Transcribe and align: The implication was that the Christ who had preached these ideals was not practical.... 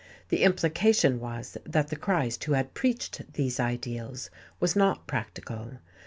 The 0.29 0.41
implication 0.41 1.19
was 1.19 1.59
that 1.63 1.89
the 1.89 1.95
Christ 1.95 2.45
who 2.45 2.53
had 2.53 2.73
preached 2.73 3.21
these 3.33 3.59
ideals 3.59 4.31
was 4.59 4.75
not 4.75 5.05
practical.... 5.05 5.73